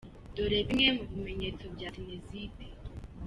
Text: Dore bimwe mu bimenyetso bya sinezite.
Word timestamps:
Dore 0.35 0.59
bimwe 0.67 0.87
mu 0.97 1.03
bimenyetso 1.13 1.65
bya 1.75 1.89
sinezite. 1.95 2.65